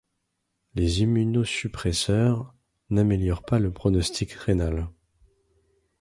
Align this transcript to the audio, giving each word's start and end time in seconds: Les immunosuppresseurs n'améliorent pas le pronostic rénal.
Les 0.73 1.03
immunosuppresseurs 1.03 2.55
n'améliorent 2.89 3.45
pas 3.45 3.59
le 3.59 3.71
pronostic 3.71 4.31
rénal. 4.31 4.89